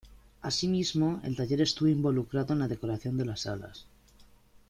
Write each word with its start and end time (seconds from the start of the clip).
Asimismo, 0.41 1.21
el 1.23 1.35
taller 1.35 1.61
estuvo 1.61 1.87
involucrado 1.87 2.53
en 2.53 2.59
la 2.61 2.67
decoración 2.67 3.17
de 3.17 3.25
las 3.25 3.41
salas. 3.41 3.85